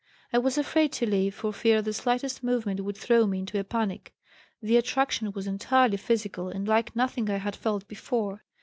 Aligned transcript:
I 0.33 0.39
was 0.39 0.57
afraid 0.57 0.91
to 0.93 1.05
leave, 1.05 1.35
for 1.35 1.53
fear 1.53 1.79
the 1.83 1.93
slightest 1.93 2.41
movement 2.41 2.79
would 2.79 2.97
throw 2.97 3.27
me 3.27 3.37
into 3.37 3.59
a 3.59 3.63
panic. 3.63 4.15
The 4.59 4.77
attraction 4.77 5.31
was 5.31 5.45
entirely 5.45 5.97
physical 5.97 6.47
and 6.49 6.67
like 6.67 6.95
nothing 6.95 7.29
I 7.29 7.37
had 7.37 7.55
felt 7.55 7.87
before. 7.87 8.43